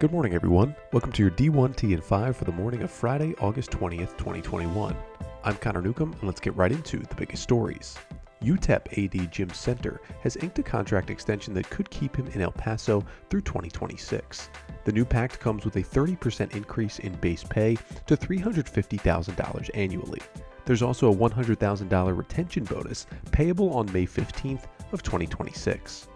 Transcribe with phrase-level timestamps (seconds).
[0.00, 0.74] Good morning, everyone.
[0.92, 4.96] Welcome to your D1T and 5 for the morning of Friday, August 20th, 2021.
[5.44, 7.96] I'm Connor Newcomb, and let's get right into the biggest stories.
[8.42, 12.50] UTEP AD Jim Senter has inked a contract extension that could keep him in El
[12.50, 14.50] Paso through 2026.
[14.84, 17.76] The new pact comes with a 30% increase in base pay
[18.08, 20.20] to $350,000 annually.
[20.64, 26.08] There's also a $100,000 retention bonus payable on May 15th of 2026.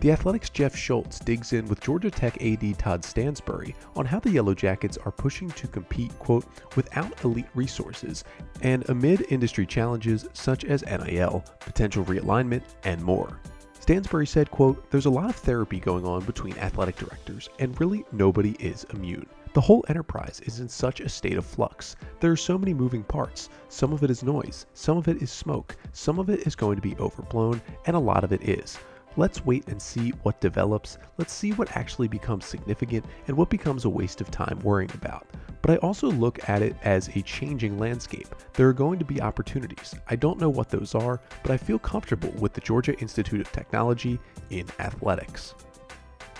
[0.00, 4.30] The Athletic's Jeff Schultz digs in with Georgia Tech AD Todd Stansbury on how the
[4.30, 8.22] Yellow Jackets are pushing to compete, quote, without elite resources
[8.62, 13.40] and amid industry challenges such as NIL, potential realignment, and more.
[13.80, 18.04] Stansbury said, quote, There's a lot of therapy going on between athletic directors, and really
[18.12, 19.26] nobody is immune.
[19.52, 21.96] The whole enterprise is in such a state of flux.
[22.20, 23.48] There are so many moving parts.
[23.68, 26.76] Some of it is noise, some of it is smoke, some of it is going
[26.76, 28.78] to be overblown, and a lot of it is.
[29.18, 30.96] Let's wait and see what develops.
[31.16, 35.26] Let's see what actually becomes significant and what becomes a waste of time worrying about.
[35.60, 38.28] But I also look at it as a changing landscape.
[38.52, 39.92] There are going to be opportunities.
[40.08, 43.50] I don't know what those are, but I feel comfortable with the Georgia Institute of
[43.50, 45.56] Technology in athletics.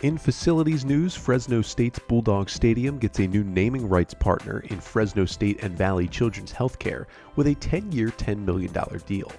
[0.03, 5.25] In facilities news, Fresno State's Bulldog Stadium gets a new naming rights partner in Fresno
[5.25, 8.73] State and Valley Children's Healthcare with a 10 year, $10 million
[9.05, 9.33] deal.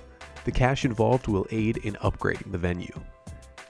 [0.43, 2.99] The cash involved will aid in upgrading the venue.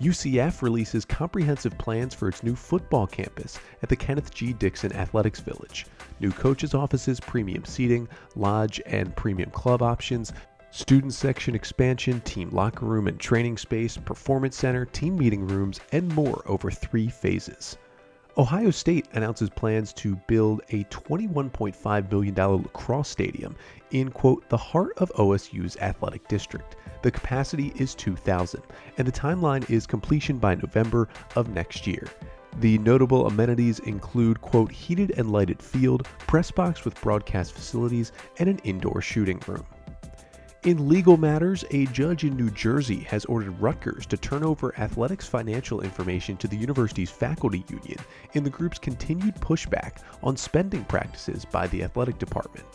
[0.01, 4.53] UCF releases comprehensive plans for its new football campus at the Kenneth G.
[4.53, 5.87] Dixon Athletics Village.
[6.21, 10.31] New coaches' offices, premium seating, lodge and premium club options,
[10.71, 16.07] student section expansion, team locker room and training space, performance center, team meeting rooms, and
[16.15, 17.77] more over three phases.
[18.39, 23.53] Ohio State announces plans to build a $21.5 million lacrosse stadium
[23.91, 26.77] in, quote, the heart of OSU's athletic district.
[27.01, 28.63] The capacity is 2,000,
[28.97, 32.07] and the timeline is completion by November of next year.
[32.61, 38.47] The notable amenities include, quote, heated and lighted field, press box with broadcast facilities, and
[38.47, 39.65] an indoor shooting room.
[40.63, 45.25] In legal matters, a judge in New Jersey has ordered Rutgers to turn over athletics
[45.25, 47.97] financial information to the university's faculty union
[48.33, 52.65] in the group's continued pushback on spending practices by the athletic department.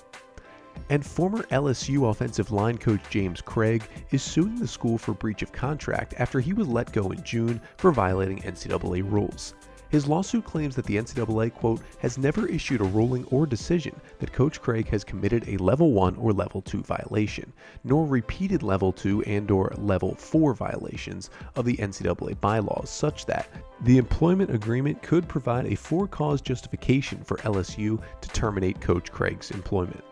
[0.88, 5.52] And former LSU offensive line coach James Cregg is suing the school for breach of
[5.52, 9.52] contract after he was let go in June for violating NCAA rules.
[9.94, 14.32] His lawsuit claims that the NCAA, quote, has never issued a ruling or decision that
[14.32, 17.52] Coach Cregg has committed a level 1 or level 2 violation,
[17.84, 23.48] nor repeated level 2 and or level 4 violations of the NCAA bylaws such that
[23.82, 30.02] the employment agreement could provide a for-cause justification for LSU to terminate Coach Cregg's employment.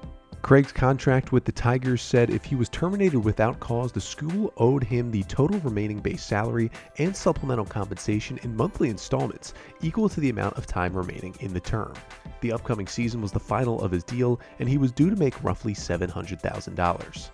[0.43, 4.83] Cregg's contract with the Tigers said if he was terminated without cause, the school owed
[4.83, 10.31] him the total remaining base salary and supplemental compensation in monthly installments equal to the
[10.31, 11.95] amount of time remaining in the term.
[12.41, 15.43] The upcoming season was the final of his deal, and he was due to make
[15.45, 17.31] roughly $700,000.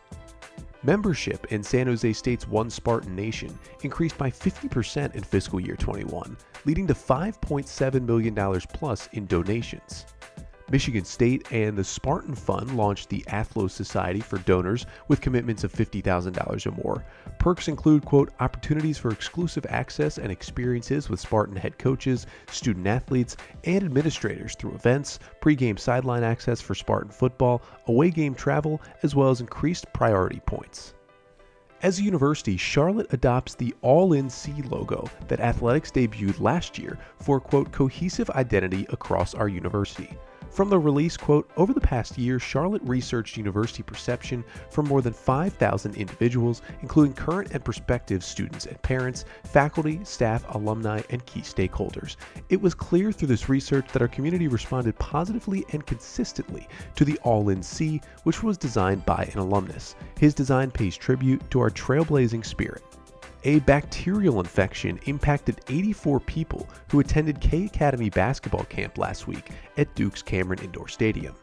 [0.83, 6.37] Membership in San Jose State's One Spartan Nation increased by 50% in fiscal year 21,
[6.67, 10.05] leading to $5.7 million plus in donations.
[10.71, 15.73] Michigan State and the Spartan Fund launched the Athlo Society for donors with commitments of
[15.73, 17.05] $50,000 or more.
[17.39, 23.39] Perks include, quote, opportunities for exclusive access and experiences with Spartan head coaches, student athletes,
[23.65, 29.31] and administrators through events, pregame sideline access for Spartan football, away game travel, as well
[29.31, 30.93] as increased priority points.
[31.81, 36.99] As a university, Charlotte adopts the All In C logo that athletics debuted last year
[37.21, 40.19] for, quote, cohesive identity across our university.
[40.51, 45.13] From the release, quote, over the past year, Charlotte researched university perception from more than
[45.13, 52.17] 5,000 individuals, including current and prospective students and parents, faculty, staff, alumni, and key stakeholders.
[52.49, 56.67] It was clear through this research that our community responded positively and consistently
[56.97, 59.95] to the All In C, which was designed by an alumnus.
[60.19, 62.83] His design pays tribute to our trailblazing spirit.
[63.49, 69.95] A bacterial infection impacted 84 people who attended K Academy basketball camp last week at
[69.95, 71.35] Duke's Cameron Indoor Stadium.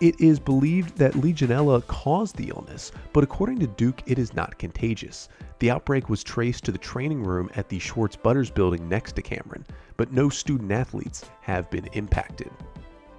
[0.00, 4.56] It is believed that Legionella caused the illness, but according to Duke, it is not
[4.56, 5.28] contagious.
[5.58, 9.22] The outbreak was traced to the training room at the Schwartz Butters building next to
[9.22, 9.66] Cameron,
[9.96, 12.52] but no student athletes have been impacted.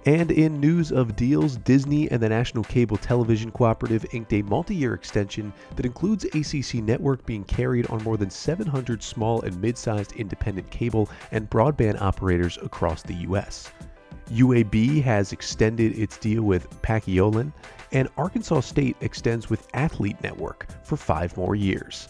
[0.06, 4.74] And in news of deals, Disney and the National Cable Television Cooperative inked a multi
[4.74, 9.76] year extension that includes ACC Network being carried on more than 700 small and mid
[9.76, 13.70] sized independent cable and broadband operators across the U.S.
[14.30, 17.52] UAB has extended its deal with Paciolan,
[17.92, 22.08] and Arkansas State extends with Athlete Network for five more years.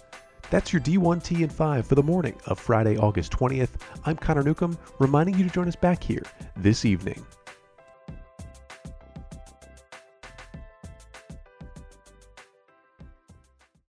[0.51, 3.71] That's your D1T and 5 for the morning of Friday, August 20th.
[4.05, 6.25] I'm Connor Newcomb, reminding you to join us back here
[6.57, 7.25] this evening.